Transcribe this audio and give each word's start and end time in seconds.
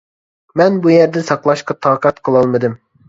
مەن 0.61 0.79
بۇ 0.85 0.93
يەردە 0.93 1.23
ساقلاشقا 1.27 1.77
تاقەت 1.87 2.23
قىلالمىدىم. 2.29 2.79